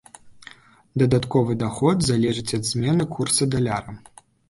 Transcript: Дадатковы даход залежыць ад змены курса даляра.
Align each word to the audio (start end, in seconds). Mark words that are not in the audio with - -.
Дадатковы 1.01 1.59
даход 1.63 1.97
залежыць 2.09 2.55
ад 2.61 2.69
змены 2.73 3.11
курса 3.17 3.43
даляра. 3.55 4.01